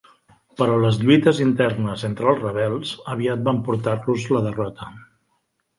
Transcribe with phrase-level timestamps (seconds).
[0.61, 4.95] Però les lluites internes entre els rebels aviat van portar-los la derrota.